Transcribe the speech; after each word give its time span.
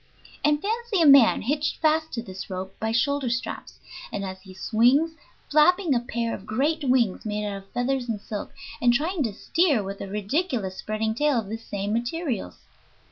And 0.43 0.59
fancy 0.59 0.99
a 0.99 1.05
man 1.05 1.43
hitched 1.43 1.79
fast 1.79 2.11
to 2.13 2.23
this 2.23 2.49
rope 2.49 2.75
by 2.79 2.91
shoulder 2.91 3.29
straps, 3.29 3.77
and 4.11 4.25
as 4.25 4.41
he 4.41 4.53
swings 4.55 5.11
flapping 5.51 5.93
a 5.93 5.99
pair 5.99 6.33
of 6.33 6.47
great 6.47 6.83
wings 6.83 7.23
made 7.23 7.45
of 7.47 7.69
feathers 7.69 8.09
and 8.09 8.19
silk, 8.19 8.51
and 8.81 8.91
trying 8.91 9.21
to 9.21 9.31
steer 9.33 9.83
with 9.83 10.01
a 10.01 10.07
ridiculous 10.07 10.75
spreading 10.77 11.13
tail 11.13 11.37
of 11.37 11.49
the 11.49 11.57
same 11.57 11.93
materials. 11.93 12.57